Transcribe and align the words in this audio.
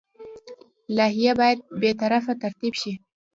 لایحه 0.97 1.31
باید 1.39 1.59
بې 1.81 1.91
طرفه 2.01 2.33
ترتیب 2.43 2.73
شي. 2.81 2.93